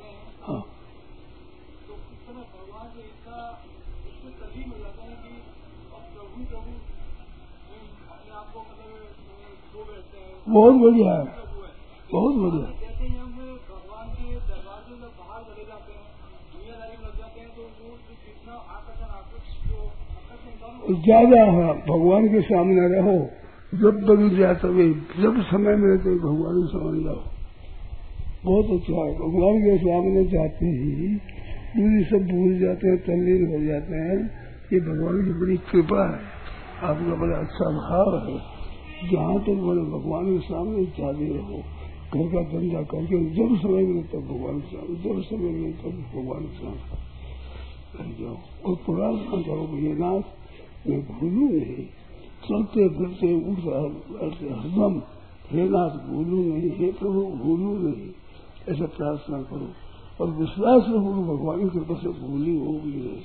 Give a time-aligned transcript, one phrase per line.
[0.00, 0.60] हैं।
[1.88, 1.94] तो
[4.44, 5.40] हैं मतलब हैं।
[10.48, 11.24] बहुत बढ़िया है।
[12.12, 13.58] बहुत बढ़िया। ही हैं हैं
[20.82, 23.14] तो ज़्यादा है। भगवान के सामने रहो।
[23.72, 24.86] जब बदल जाए तभी
[25.22, 27.20] जब समय मिले तो भगवान के सामने जाओ।
[28.44, 31.14] बहुत अच्छा है। भगवान के सामने जाते ही,
[31.76, 34.30] दूरी सब भूल जाते हैं, तल्लीन हो जाते हैं
[34.72, 36.20] ये भगवान की बड़ी कृपा है।
[36.82, 38.52] आपका बड़ा अच्छा भाव है।
[39.10, 41.58] जहाँ तक बड़े भगवान के सामने जाते रहो।
[42.14, 46.04] घर का धंधा करके जब समय मिले तब भगवान के सामने, जब समय मिले तब
[46.14, 47.12] भगवान के सामने।
[48.18, 48.36] जाओ,
[48.66, 50.22] और प्रार्थना करो भैया नाथ
[50.88, 51.86] मैं भूलू नहीं।
[52.44, 55.02] चलते फिरते बैठते, हरदम
[55.50, 58.10] हे नाथ भूलू नहीं, हे प्रभु, भूलू नहीं।
[58.72, 59.68] ऐसा प्रार्थना करो।
[60.20, 63.24] और विश्वास रखो भगवान की कृपा से भूली होगी